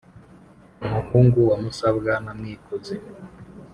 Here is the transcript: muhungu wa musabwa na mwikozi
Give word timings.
muhungu 0.91 1.39
wa 1.49 1.57
musabwa 1.63 2.11
na 2.23 2.31
mwikozi 2.37 2.95